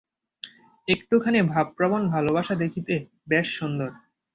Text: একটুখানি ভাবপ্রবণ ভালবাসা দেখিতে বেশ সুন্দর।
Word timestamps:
একটুখানি 0.87 1.39
ভাবপ্রবণ 1.51 2.01
ভালবাসা 2.07 2.55
দেখিতে 2.55 2.93
বেশ 3.29 3.47
সুন্দর। 3.59 3.89